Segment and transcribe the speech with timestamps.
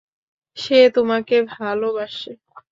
[0.57, 2.31] সে তোমাকে ভালোবাসে।